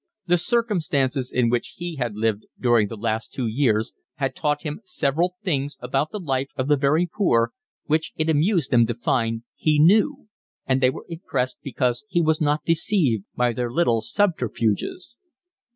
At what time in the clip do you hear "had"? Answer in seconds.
1.97-2.15, 4.15-4.35